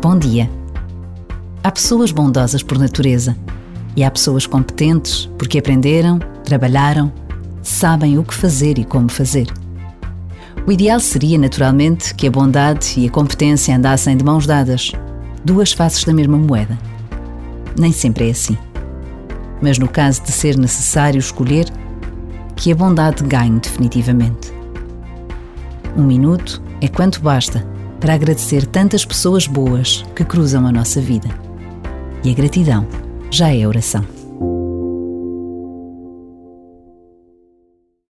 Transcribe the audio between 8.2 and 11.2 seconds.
que fazer e como fazer. O ideal